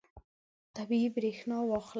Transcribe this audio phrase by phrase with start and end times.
[0.75, 1.89] طبیعي برېښنا واخلئ.